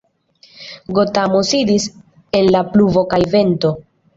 [0.99, 1.87] Gotamo sidis
[2.41, 3.79] en la pluvo kaj vento.